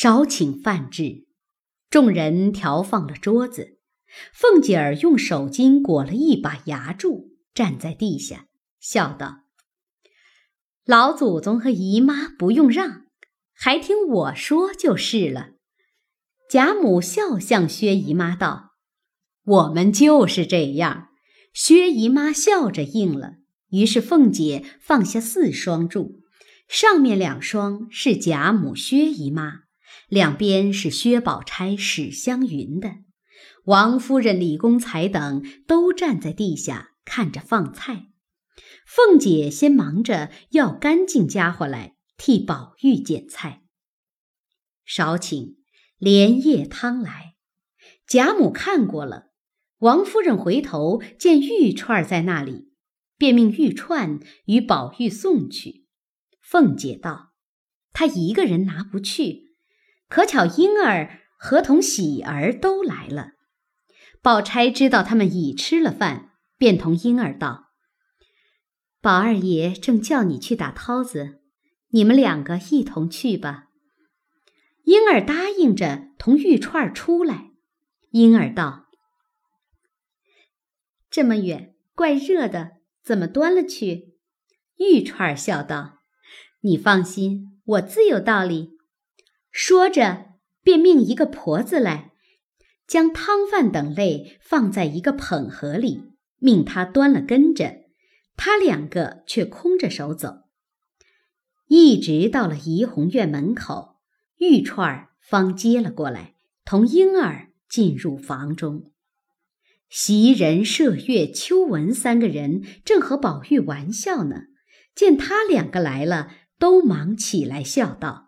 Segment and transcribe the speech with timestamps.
[0.00, 1.26] 少请饭至，
[1.90, 3.80] 众人调放了桌子。
[4.32, 8.46] 凤姐儿用手巾裹了一把牙柱，站在地下，
[8.78, 9.40] 笑道
[10.86, 13.06] ：“老祖宗和姨妈不用让，
[13.52, 15.54] 还听我说就是了。”
[16.48, 18.74] 贾母笑向薛姨妈道
[19.44, 21.08] ：“我们就是这样。”
[21.52, 23.38] 薛姨妈笑着应了。
[23.70, 26.20] 于是凤姐放下四双柱，
[26.68, 29.62] 上面两双是贾母、薛姨妈，
[30.08, 32.96] 两边是薛宝钗、史湘云的。
[33.64, 38.06] 王夫人、李公才等都站在地下看着放菜。
[38.86, 43.62] 凤姐先忙着要干净家伙来替宝玉捡菜。
[44.84, 45.58] 少请
[45.98, 47.34] 莲叶汤来。
[48.06, 49.32] 贾母看过了，
[49.80, 52.70] 王夫人回头见玉串在那里，
[53.18, 55.86] 便命玉串与宝玉送去。
[56.40, 57.34] 凤姐道
[57.92, 59.47] ：“她一个人拿不去，
[60.08, 63.32] 可巧婴儿和同喜儿都来了。”
[64.20, 67.68] 宝钗知道他们已吃了饭，便同婴儿道
[69.00, 71.40] ：“宝二爷正叫你去打涛子，
[71.90, 73.66] 你们两个一同去吧。”
[74.84, 77.50] 婴儿答应着，同玉串出来。
[78.10, 78.86] 婴儿道
[81.10, 84.16] ：“这么远，怪热的，怎么端了去？”
[84.78, 85.98] 玉串笑道
[86.62, 88.77] ：“你放心，我自有道理。”
[89.60, 92.12] 说着，便命一个婆子来。
[92.86, 97.74] 将汤饭等类放在一个捧盒里，命他端了跟着，
[98.36, 100.44] 他两个却空着手走，
[101.66, 103.96] 一直到了怡红院门口，
[104.36, 108.84] 玉串儿方接了过来，同婴儿进入房中。
[109.88, 114.42] 袭人、麝月、秋纹三个人正和宝玉玩笑呢，
[114.94, 118.27] 见他两个来了，都忙起来笑道：“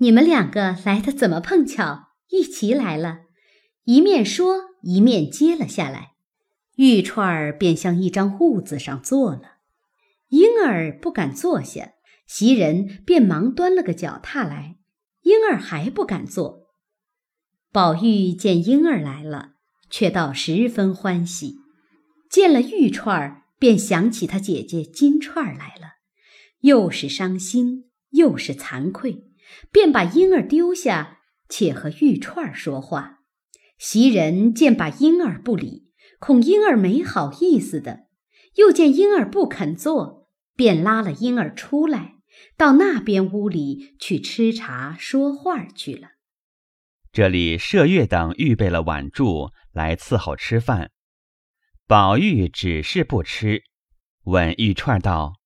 [0.00, 3.20] 你们两个来的怎么碰巧一齐来了？”
[3.84, 6.12] 一面说，一面接了下来，
[6.76, 9.58] 玉串儿便向一张褥子上坐了。
[10.28, 11.94] 婴儿不敢坐下，
[12.26, 14.76] 袭人便忙端了个脚踏来，
[15.22, 16.68] 婴儿还不敢坐。
[17.72, 19.54] 宝玉见婴儿来了，
[19.90, 21.56] 却倒十分欢喜，
[22.30, 25.94] 见了玉串儿，便想起他姐姐金钏儿来了，
[26.60, 29.29] 又是伤心又是惭愧，
[29.70, 31.18] 便把婴儿丢下，
[31.48, 33.20] 且和玉串说话。
[33.78, 38.08] 袭人见把婴儿不理，恐婴儿没好意思的；
[38.56, 42.16] 又见婴儿不肯坐，便拉了婴儿出来，
[42.56, 46.10] 到那边屋里去吃茶说话去了。
[47.10, 50.90] 这里麝月等预备了碗箸来伺候吃饭，
[51.86, 53.62] 宝玉只是不吃，
[54.24, 55.40] 问玉串道：“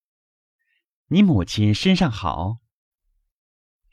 [1.08, 2.58] 你母亲身上好？”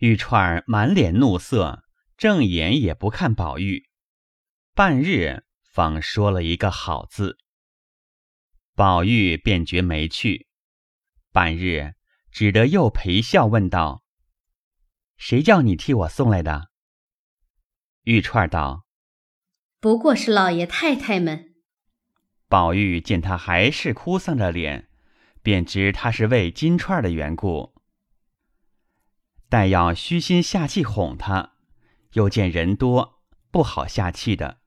[0.02, 1.84] 玉串满脸怒色，
[2.18, 3.88] 正眼也不看宝玉。
[4.74, 7.38] 半日方说了一个好字，
[8.74, 10.48] 宝玉便觉没趣。
[11.32, 11.94] 半日
[12.32, 14.04] 只得又陪笑问道
[15.18, 16.72] ：“谁叫你替我送来的？”
[18.02, 18.88] 玉串道
[19.80, 21.54] ：“不过是老爷太太们。”
[22.50, 24.90] 宝玉见他还是哭丧着脸，
[25.44, 27.71] 便知他是为金钏的缘故，
[29.52, 31.52] 待要虚心下气哄他，
[32.14, 33.20] 又见人多
[33.52, 34.60] 不好下气的。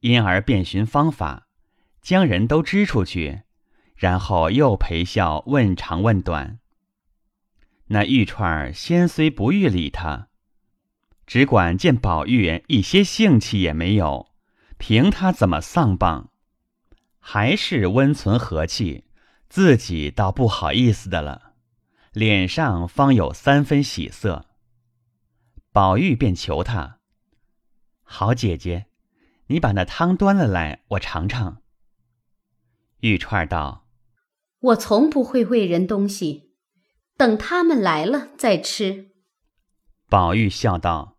[0.00, 1.48] 因而便寻方法，
[2.02, 3.44] 将人都支出去，
[3.96, 6.58] 然后又陪笑问长问短。
[7.86, 10.28] 那玉串儿先虽不欲理他，
[11.26, 14.28] 只管见宝玉一些兴气也没有，
[14.76, 16.30] 凭他怎么丧棒，
[17.18, 19.04] 还是温存和气，
[19.48, 21.47] 自己倒不好意思的了，
[22.18, 24.44] 脸上方有三分喜色。
[25.70, 26.98] 宝玉便求他
[28.02, 28.86] ：“好姐姐。”
[29.46, 31.62] 你把那汤端了来，我尝尝。
[33.00, 33.86] 玉串道
[34.58, 36.50] ：“我从不会喂人东西，
[37.16, 39.12] 等他们来了再吃。”
[40.10, 41.18] 宝玉笑道：“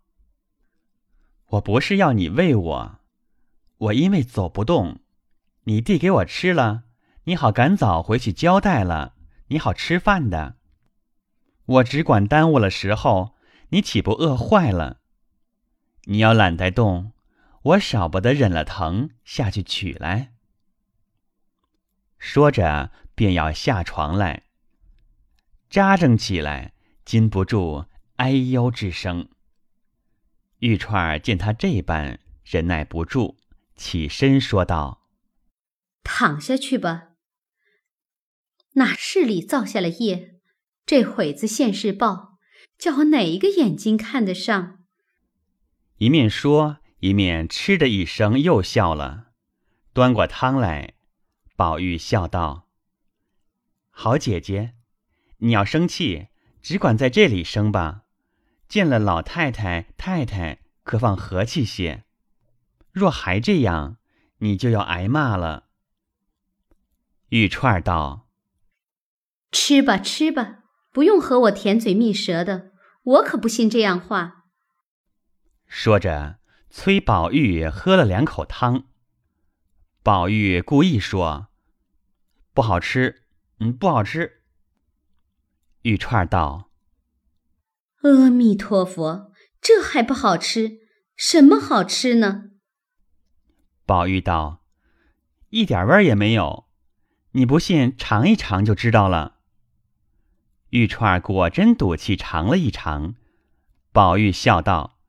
[1.51, 2.99] 我不是要你喂我，
[3.77, 4.99] 我因为走不动，
[5.63, 6.83] 你递给我吃了，
[7.23, 9.15] 你好赶早回去交代了，
[9.47, 10.58] 你好吃饭的。
[11.69, 13.35] 我只管耽误了时候，
[13.69, 15.01] 你岂不饿坏了？
[16.05, 17.13] 你要懒得动。”
[17.61, 20.31] 我少不得忍了疼下去取来。
[22.17, 24.43] 说着，便要下床来，
[25.69, 26.73] 扎正起来，
[27.03, 29.27] 禁不住哎呦之声。
[30.59, 33.37] 玉钏见他这般，忍耐不住，
[33.75, 35.03] 起身说道
[36.01, 37.09] ：“躺下去吧。
[38.75, 40.38] 哪市里造下了业，
[40.89, 42.39] 这会子现世报，
[42.79, 44.79] 叫我哪一个眼睛看得上？”
[45.97, 49.27] 一面说，一面嗤的一声又笑了，
[49.93, 50.95] 端过汤来。
[51.55, 52.67] 宝玉笑道
[53.91, 54.73] ：“好姐姐，
[55.37, 56.29] 你要生气，
[56.63, 58.05] 只管在这里生吧。
[58.67, 62.03] 见了老太太、太太，可放和气些。
[62.91, 63.97] 若还这样，
[64.39, 65.67] 你就要挨骂了。”
[67.29, 68.27] 玉钏道
[69.51, 72.71] ：“吃吧，吃吧，不用和我甜嘴蜜舌的，
[73.03, 74.45] 我可不信这样话。”
[75.67, 76.39] 说着，
[76.69, 78.85] 催宝玉喝了两口汤。
[80.01, 81.47] 宝玉故意说。
[82.51, 83.23] 不好吃，
[83.59, 84.41] 嗯，不好吃。
[85.83, 86.71] 玉串道
[88.03, 89.31] ：“阿弥陀佛，
[89.61, 90.79] 这还不好吃？
[91.15, 92.49] 什么好吃呢？”
[93.85, 94.65] 宝玉道
[95.49, 96.67] ：“一点味儿也没有，
[97.31, 99.38] 你不信尝一尝就知道了。”
[100.69, 103.15] 玉串果真赌气尝了一尝，
[103.91, 104.99] 宝玉笑道：“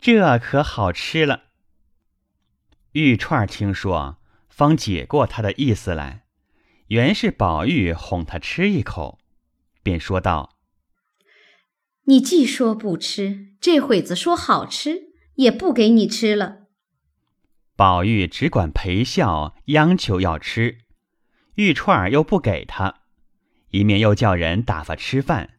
[0.00, 1.44] 这可好吃了。”
[2.92, 4.18] 玉串听说，
[4.48, 6.24] 方解过他的意思来。
[6.88, 9.18] 原是宝玉哄他吃一口，
[9.82, 10.56] 便说道
[12.04, 16.66] ：“你既说不吃，这会子说好吃，也不给你吃了。”
[17.74, 20.78] 宝玉只管陪笑，央求要吃，
[21.56, 23.02] 玉串儿又不给他，
[23.70, 25.54] 一面又叫人打发吃饭。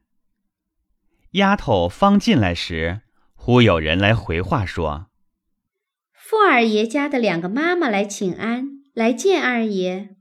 [1.32, 3.02] 丫头方进来时，
[3.36, 5.08] 忽有人来回话说
[6.14, 10.16] ：“傅二爷家的两个妈妈来请安，来见二爷。”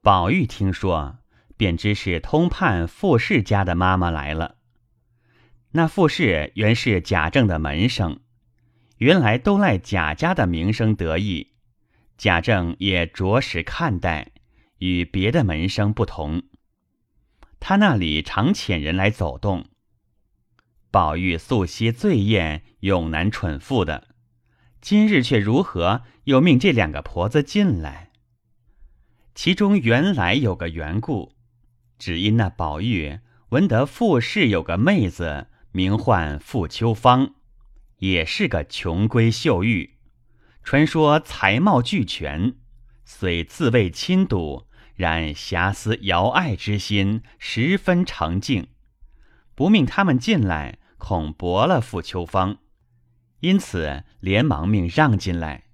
[0.00, 1.18] 宝玉听说，
[1.56, 4.56] 便知是通判傅氏家的妈妈来了。
[5.72, 8.20] 那傅氏原是贾政的门生，
[8.98, 11.52] 原来都赖贾家的名声得意，
[12.16, 14.32] 贾政也着实看待，
[14.82, 16.42] 与别的门生不同。
[17.60, 19.66] 他那里常遣人来走动。
[20.90, 24.08] 宝玉素昔最厌永男蠢妇的，
[24.80, 28.10] 今日却如何又命这两个婆子进来？
[29.36, 31.36] 其中原来有个缘故，
[31.96, 33.20] 只因那宝玉
[33.50, 37.36] 闻得傅氏有个妹子，名唤傅秋芳，
[37.98, 39.94] 也是个穷闺秀玉，
[40.64, 42.56] 传说才貌俱全，
[43.04, 44.66] 虽自谓亲睹，
[45.02, 48.68] 然遐思姚爱之心十分澄净，
[49.56, 52.58] 不命他们进来，恐驳了傅秋芳，
[53.40, 55.64] 因此连忙命让进来。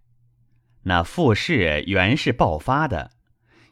[0.84, 3.10] 那傅氏原是爆发的。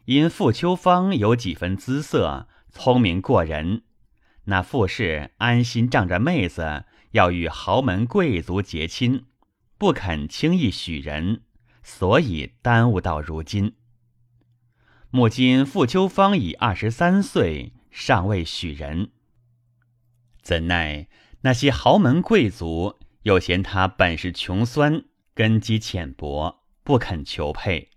[0.04, 3.82] 因傅秋芳有几分姿色，聪明过人，
[4.44, 9.24] 那傅氏安心仗着妹子要与豪门贵族结亲，
[9.78, 11.40] 不肯轻易许人，
[11.82, 13.72] 所以耽误到如今。
[15.16, 19.12] 母亲傅秋芳已二十三岁，尚未许人，
[20.42, 21.08] 怎奈
[21.40, 27.88] 那些豪门贵族又嫌他本是穷酸，根基浅薄，不肯求配。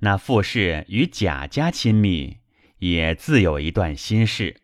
[0.00, 2.40] 那傅氏与贾家亲密，
[2.80, 4.60] 也自有一段心事。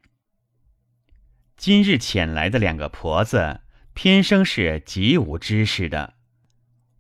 [1.56, 3.62] 今日遣来的两个婆子，
[3.94, 6.12] 偏生是极无知识的。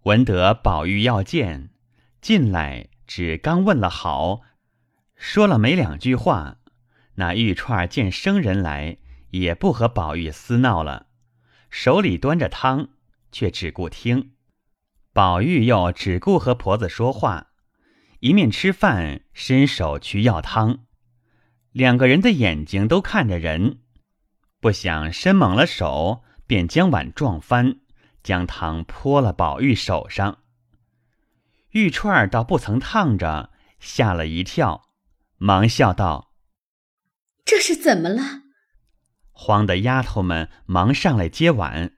[0.04, 1.68] 闻得宝玉要见，
[2.22, 4.42] 进来只刚问了好，
[5.16, 6.58] 说了没两句话，
[7.14, 8.98] 那玉串见生人来，
[9.30, 11.06] 也不和宝玉厮闹了，
[11.70, 12.90] 手里端着汤，
[13.32, 14.32] 却只顾听。
[15.14, 17.46] 宝玉又只顾和婆子说话。
[18.20, 20.80] 一面吃饭，伸手去要汤，
[21.72, 23.78] 两个人的眼睛都看着人，
[24.60, 27.78] 不想伸猛了手，便将碗撞翻，
[28.22, 30.40] 将汤泼了宝玉手上。
[31.70, 34.88] 玉串儿倒不曾烫着，吓了一跳，
[35.36, 36.32] 忙笑道
[37.44, 38.42] ：“这是怎么了？”
[39.32, 41.94] 慌的丫头们忙上来接碗。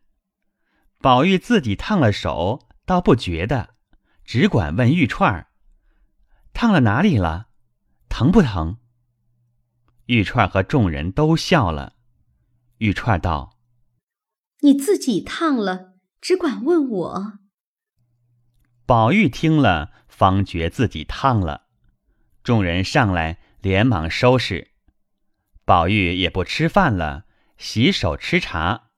[0.99, 3.77] 宝玉自己烫了手，倒不觉得，
[4.25, 5.47] 只管问玉串儿。
[6.53, 7.49] 烫了哪里了？
[8.09, 8.79] 疼不疼？
[10.07, 11.95] 玉串和众人都笑了。
[12.79, 13.57] 玉串道
[14.61, 17.39] ：“你自己烫了，只管问我。”
[18.91, 21.69] 宝玉听了，方觉自己烫了。
[22.43, 24.73] 众人上来，连忙收拾。
[25.65, 27.25] 宝玉也不吃饭了，
[27.57, 28.89] 洗手吃茶，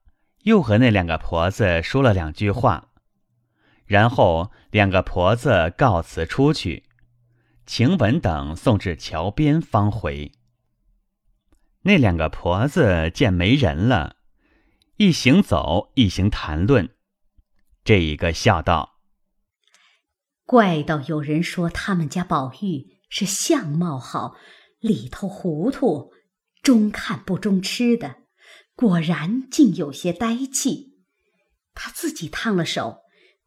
[0.44, 2.88] 又和那两个婆子说了两句话，
[3.84, 6.84] 然后两个婆子告辞出去。
[7.66, 10.32] 晴雯等送至桥边方回。
[11.82, 14.16] 那两个婆子见没人了，
[14.96, 16.88] 一行走，一行谈论。
[17.84, 18.91] 这一个笑道
[20.52, 24.34] ：“怪到有人说他们家宝玉是相貌好，
[24.80, 26.12] 里头糊涂，
[26.62, 28.16] 中看不中吃的，
[28.76, 30.98] 果然竟有些呆气。
[31.72, 32.98] 他自己烫了手，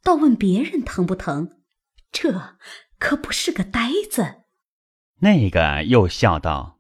[0.02, 1.62] 倒问别人疼不疼，
[2.12, 2.58] 这
[2.98, 4.38] 可不是个呆子。
[5.20, 6.80] 那个又笑道：“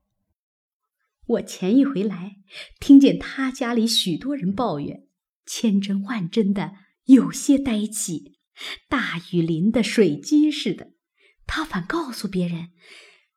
[1.37, 2.37] 我前一回来，
[2.79, 5.03] 听见他家里许多人抱怨，
[5.45, 6.71] 千真万真的，
[7.03, 8.34] 有些呆气，
[8.87, 10.91] 大雨淋得水鸡似的。
[11.47, 12.69] 他反告诉别人，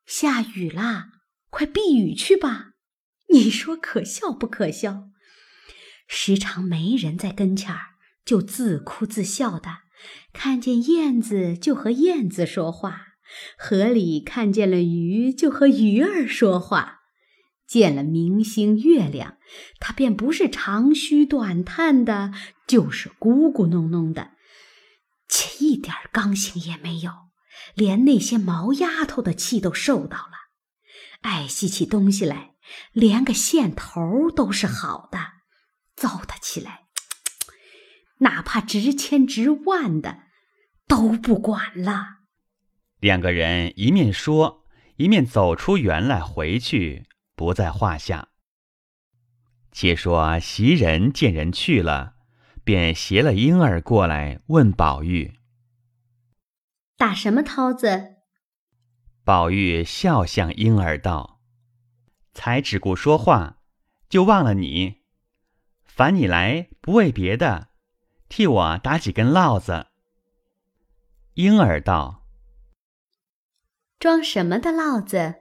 [0.05, 1.09] 下雨啦，
[1.49, 2.71] 快避雨去吧。
[3.31, 5.09] 你说可笑不可笑？
[6.07, 7.95] 时常没人在跟前儿，
[8.25, 9.79] 就自哭自笑的，
[10.33, 13.05] 看见燕子就和燕子说话。”
[13.59, 17.01] 河里看见了鱼，就和鱼儿说话；
[17.67, 19.37] 见了明星月亮，
[19.79, 22.33] 他便不是长吁短叹的，
[22.65, 24.31] 就是咕咕哝哝的，
[25.59, 27.11] 一点刚性也没有，
[27.73, 30.33] 连那些毛丫头的气都受到了。
[31.21, 32.55] 爱惜起东西来，
[32.93, 35.19] 连个线头都是好的，
[35.95, 36.85] 糟蹋起来，
[38.19, 40.19] 哪怕值千值万的，
[40.87, 42.19] 都不管了。
[42.99, 44.65] 两个人一面说，
[44.97, 48.29] 一面走出园来，回去不在话下。
[49.71, 52.15] 且说袭人见人去了，
[52.63, 55.38] 便携了婴儿过来问宝玉
[56.99, 58.17] ：“打什么涛子？”
[59.23, 61.39] 宝玉笑向婴儿道
[62.33, 63.61] ：“才只顾说话，
[64.09, 65.03] 就忘了你。
[65.85, 67.69] 烦你来，不为别的，
[68.27, 69.87] 替我打几根烙子。”
[71.35, 72.27] 婴儿道。
[73.97, 75.35] 装什么的烙子？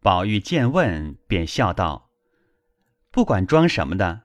[0.00, 2.10] 宝玉见问，便笑道
[3.10, 4.22] ：“不管装什么的，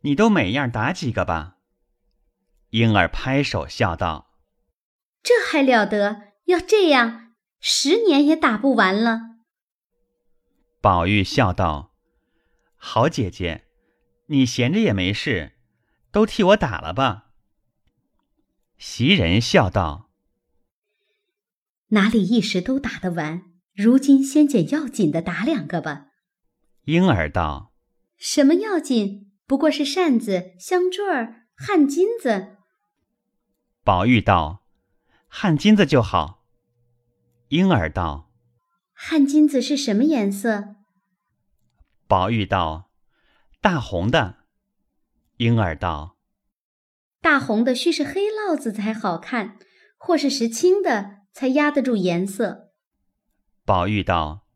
[0.00, 1.58] 你都每样打几个吧。”
[2.70, 4.30] 婴儿拍手笑道
[5.24, 6.34] ：“这还了得！
[6.44, 9.20] 要这样，十年也打不完了。”
[10.80, 11.94] 宝玉笑道
[12.76, 13.64] ：“好姐姐，
[14.26, 15.54] 你闲着也没事，
[16.12, 17.30] 都替我打了吧。”
[18.76, 20.10] 袭人笑道。
[21.88, 23.44] 哪里一时都打得完？
[23.74, 26.08] 如今先捡要紧的打两个吧。
[26.84, 27.72] 婴儿道
[28.18, 29.32] ：“什么要紧？
[29.46, 32.58] 不过是扇子、香坠儿、汗巾子。”
[33.82, 34.63] 宝玉道
[35.36, 36.44] ：“汗巾子就好。”
[37.50, 38.30] 婴儿道
[38.94, 40.76] ：“汗巾子是什么颜色？”
[42.06, 42.90] 宝玉道
[43.60, 44.44] ：“大红的。”
[45.38, 46.16] 婴儿道
[47.20, 49.58] ：“大红的须是黑烙子才好看，
[49.96, 52.70] 或是石青的。”才压得住颜色。
[53.64, 54.46] 宝玉道：“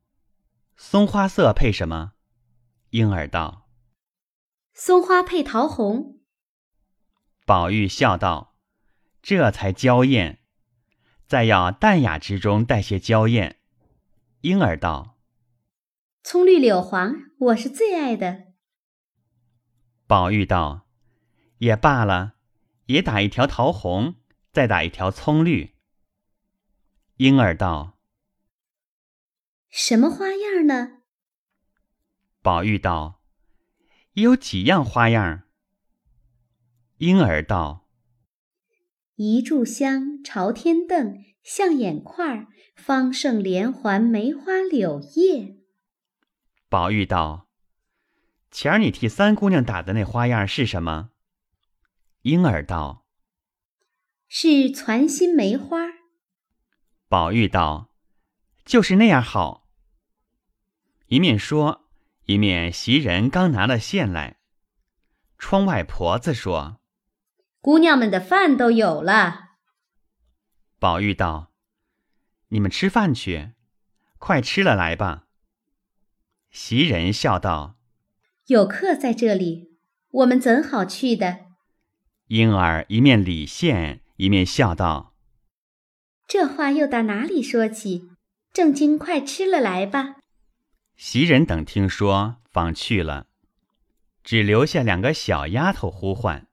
[0.78, 2.12] 松花色配什么？”
[2.90, 3.68] 婴儿道
[4.72, 6.20] ：“松花配桃红。”
[7.44, 8.54] 宝玉笑道
[9.20, 10.40] ：“这才娇艳，
[11.28, 13.60] 再要淡雅之中带些娇艳。”
[14.42, 15.18] 婴儿道
[16.24, 18.54] ：“葱绿柳黄，我是最爱的。”
[20.08, 20.88] 宝玉道
[21.58, 22.34] ：“也罢了，
[22.86, 24.16] 也打一条桃红，
[24.52, 25.76] 再打一条葱绿。”
[27.18, 27.98] 婴儿道
[29.68, 31.02] ：“什么花样呢？”
[32.40, 33.20] 宝玉道
[34.14, 35.42] ：“有几样花样。”
[36.98, 37.87] 婴儿道
[39.20, 42.46] ：“一炷香，朝天凳，象眼块，
[42.76, 45.56] 方胜连环，梅花柳叶。”
[46.70, 47.48] 宝玉道
[48.52, 51.10] ：“前儿你替三姑娘打的那花样是什么？”
[52.22, 53.06] 婴儿道
[54.28, 55.78] ：“是攒心梅花。”
[57.10, 57.90] 宝玉道
[58.64, 59.66] ：“就是那样好。”
[61.10, 61.88] 一面说，
[62.26, 64.38] 一面袭人刚拿了线来。
[65.38, 66.77] 窗外婆子说
[67.60, 69.50] ：“姑娘们的饭都有了。”
[70.78, 71.52] 宝玉道
[72.48, 73.52] ：“你们吃饭去，
[74.18, 75.24] 快吃了来吧。”
[76.50, 77.76] 袭人笑道
[78.46, 79.76] ：“有客在这里，
[80.10, 81.46] 我们怎好去的？”
[82.28, 85.14] 婴儿一面理线，一面笑道。
[86.26, 88.10] 这话又到哪里说起？
[88.52, 90.16] 正经快吃了来吧。
[90.96, 93.28] 袭人等听说，方去了，
[94.24, 96.47] 只留下两个小丫头呼唤。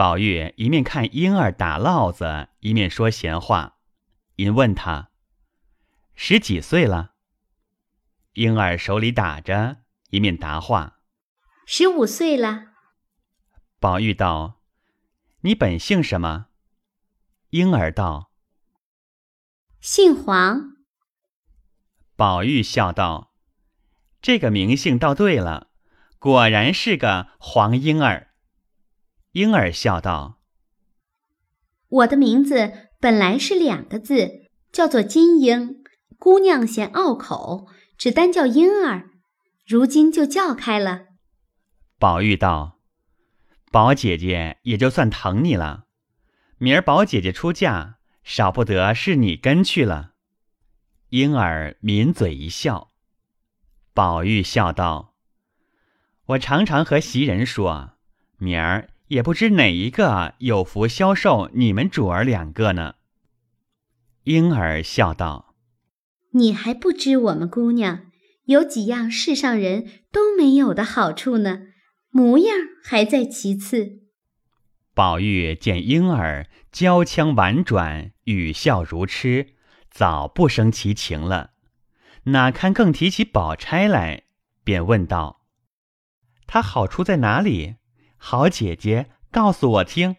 [0.00, 3.76] 宝玉一面看婴儿打烙子，一面说闲话。
[4.36, 5.10] 因问他
[6.14, 7.12] 十几岁了。
[8.32, 11.00] 婴儿手里打着，一面答话：
[11.66, 12.68] 十五岁了。
[13.78, 14.62] 宝玉道
[15.44, 16.46] ：“你本姓什么？”
[17.50, 18.32] 婴儿道。
[19.82, 20.76] 姓黄，
[22.16, 23.34] 宝玉笑道
[24.22, 25.68] ：“这个名姓倒对了，
[26.18, 28.28] 果然是个黄婴儿。”
[29.32, 30.40] 莺儿笑道
[31.88, 35.84] ：“我的名字本来是两个字，叫做金莺。
[36.18, 39.10] 姑娘嫌拗口，只单叫莺儿，
[39.66, 41.06] 如今就叫开了。”
[41.98, 42.80] 宝玉道
[43.70, 45.84] ：“宝姐姐也就算疼你了。
[46.58, 50.14] 明儿宝姐姐出嫁，少不得是你跟去了。”
[51.10, 52.90] 婴儿抿嘴一笑。
[53.94, 55.14] 宝玉笑道
[56.26, 57.92] ：“我常常和袭人说，
[58.36, 62.96] 明儿也不知哪一个有福消受你们主儿两个呢。”
[64.24, 65.54] 婴儿笑道
[66.32, 68.06] ：“你还不知我们姑娘
[68.44, 71.62] 有几样世上人都没有的好处呢，
[72.10, 74.00] 模样还在其次。”
[74.94, 79.54] 宝玉见婴儿娇腔婉转，语笑如痴，
[79.90, 81.52] 早不生其情了。
[82.24, 84.24] 哪堪更提起宝钗来，
[84.62, 85.40] 便问道
[86.46, 87.76] ：“她好处在哪里？
[88.22, 90.16] 好姐姐，告诉我听。”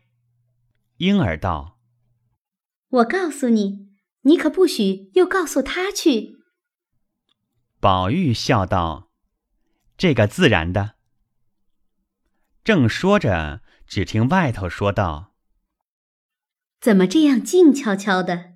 [0.98, 1.80] 婴儿道
[2.90, 3.92] ：“我告诉你，
[4.22, 6.40] 你可不许又告诉他去。”
[7.80, 9.12] 宝玉笑道
[9.96, 10.96] ：“这个自然的。”
[12.66, 15.36] 正说着，只听外头说道
[16.82, 18.56] ：“怎么这样静悄悄的？”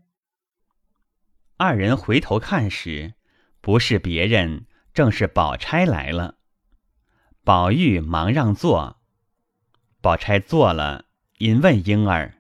[1.58, 3.14] 二人回头看时。
[3.62, 6.38] 不是别人，正是宝钗来了。
[7.44, 8.95] 宝玉忙让座，
[10.06, 11.06] 宝钗坐了，
[11.40, 12.36] 因问婴儿：“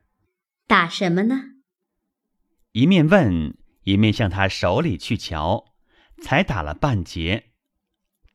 [0.69, 1.35] 打什么呢？”
[2.73, 5.73] 一面问，一面向他手里去瞧，
[6.21, 7.45] 才打了半截。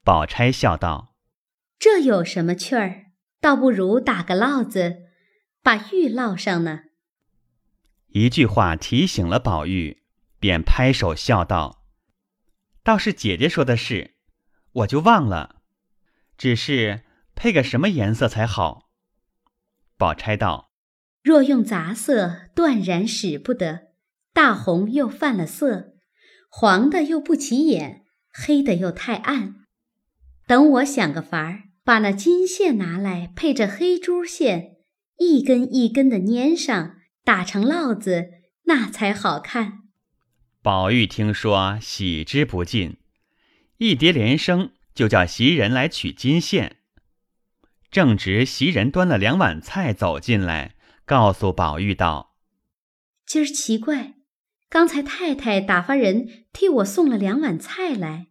[0.02, 1.14] 宝钗笑道
[1.78, 3.12] ：“这有什么趣儿？
[3.40, 5.02] 倒不如打个烙子，
[5.62, 6.80] 把玉烙上呢。”
[8.10, 10.02] 一句话提醒了宝玉，
[10.40, 11.84] 便拍手笑道。
[12.82, 14.16] 倒是姐姐说的是，
[14.72, 15.62] 我就忘了。
[16.36, 17.04] 只是
[17.36, 18.89] 配个什么颜色才好？
[20.00, 20.70] 宝钗道
[21.22, 23.88] ：“若用杂色，断然使不得。
[24.32, 25.92] 大红又犯了色，
[26.48, 29.56] 黄的又不起眼，黑的又太暗。
[30.46, 34.76] 等我想个法儿，把那金线拿来配着黑珠线，
[35.18, 38.30] 一根一根的粘上，打成烙子，
[38.64, 39.80] 那才好看。”
[40.64, 42.96] 宝玉听说，喜之不尽，
[43.76, 46.78] 一叠连声就叫袭人来取金线。
[47.90, 52.36] 正值袭人端了两碗菜走进来，告诉宝玉道
[53.26, 54.14] ：“今儿奇怪，
[54.68, 58.28] 刚才太太打发人替我送了两碗菜来。”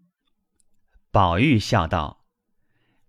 [1.11, 2.25] 宝玉笑道：“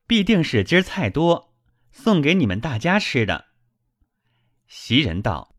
[0.06, 1.54] 必定是今儿菜多，
[1.92, 3.46] 送给你们大家吃的。”
[4.66, 5.56] 袭人道：“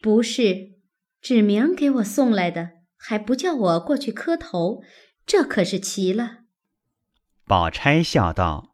[0.00, 0.78] 不是，
[1.20, 4.80] 指明给我送来的。”还不叫我过去磕头，
[5.26, 6.44] 这可是奇了。
[7.44, 8.71] 宝钗笑道：“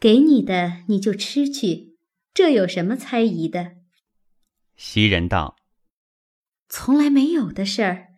[0.00, 1.98] 给你的你就吃去，
[2.32, 3.76] 这有什么猜疑的？”
[4.74, 5.56] 袭人道
[6.70, 8.08] ：“从来没有的事儿，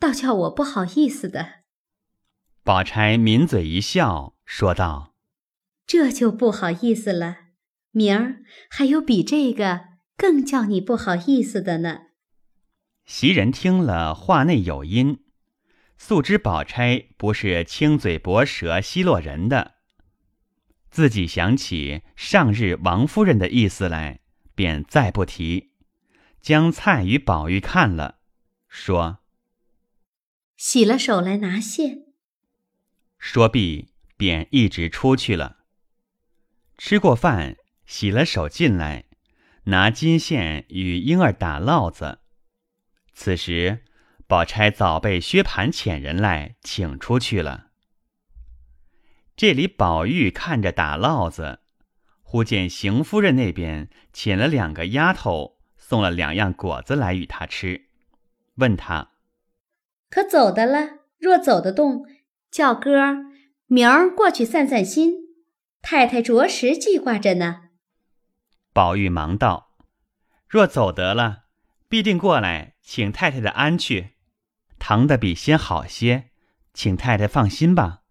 [0.00, 1.62] 倒叫我不好意思的。”
[2.64, 5.14] 宝钗抿嘴一笑，说道
[5.86, 7.36] ：“这就不好意思了，
[7.92, 9.82] 明儿还有比这个
[10.16, 12.06] 更叫你不好意思的呢。”
[13.06, 15.22] 袭人听了，话内有音，
[15.96, 19.73] 素知宝钗不是轻嘴薄舌奚落人的，
[20.94, 24.20] 自己想起上日王夫人的意思来，
[24.54, 25.72] 便再不提，
[26.40, 28.20] 将菜与宝玉看了，
[28.68, 29.18] 说
[30.56, 32.04] ：“洗了手来拿线。”
[33.18, 35.64] 说毕，便一直出去了。
[36.78, 39.06] 吃过饭，洗了手进来，
[39.64, 42.20] 拿金线与婴儿打烙子。
[43.12, 43.82] 此时，
[44.28, 47.70] 宝钗早被薛蟠遣人来请出去了。
[49.36, 51.60] 这里宝玉看着打烙子，
[52.22, 57.86] 忽见邢夫人那边请了两个丫头，送了两样果子来与他吃，
[58.56, 59.10] 问他
[60.08, 61.00] ：“可走得了？
[61.18, 62.06] 若走得动，
[62.50, 63.24] 叫哥儿
[63.66, 65.24] 明儿过去散散心。
[65.82, 67.70] 太太着实记挂着呢。”
[68.72, 69.76] 宝玉忙道
[70.48, 71.44] ：“若走得了，
[71.88, 74.10] 必定过来。”请太太的安去，
[74.78, 76.30] 疼的比先好些，
[76.74, 78.02] 请太太放心吧。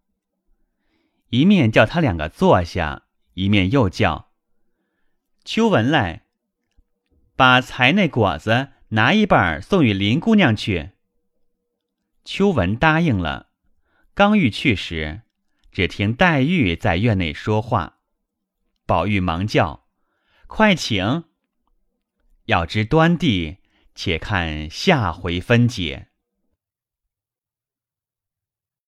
[1.34, 4.30] 一面叫他两个坐下，一面又叫
[5.44, 6.26] 秋文来，
[7.36, 10.92] 把才那果子拿一半送与林姑娘去。
[12.24, 13.48] 秋文答应了，
[14.14, 15.22] 刚欲去时，
[15.72, 17.98] 只听黛玉在院内说话，
[18.86, 19.88] 宝玉忙叫
[20.46, 21.24] ：“快请！
[22.46, 23.58] 要知端地。”
[23.96, 26.10] 且看下回分解。